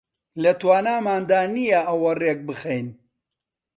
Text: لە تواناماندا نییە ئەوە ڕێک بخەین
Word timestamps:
لە 0.43 0.51
تواناماندا 0.61 1.41
نییە 1.55 1.81
ئەوە 1.87 2.11
ڕێک 2.21 2.39
بخەین 2.47 2.87